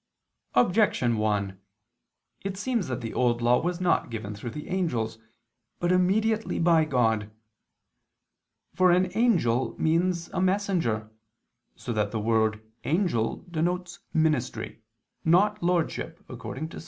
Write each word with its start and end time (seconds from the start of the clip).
Objection 0.55 1.17
1: 1.19 1.59
It 2.41 2.57
seems 2.57 2.87
that 2.87 3.01
the 3.01 3.13
Old 3.13 3.39
Law 3.39 3.61
was 3.61 3.79
not 3.79 4.09
given 4.09 4.33
through 4.33 4.49
the 4.49 4.67
angels, 4.67 5.19
but 5.79 5.91
immediately 5.91 6.57
by 6.57 6.85
God. 6.85 7.29
For 8.73 8.89
an 8.89 9.11
angel 9.15 9.75
means 9.79 10.27
a 10.29 10.41
"messenger"; 10.41 11.11
so 11.75 11.93
that 11.93 12.09
the 12.09 12.19
word 12.19 12.63
"angel" 12.83 13.45
denotes 13.51 13.99
ministry, 14.11 14.81
not 15.23 15.61
lordship, 15.61 16.25
according 16.27 16.69
to 16.69 16.77
Ps. 16.77 16.79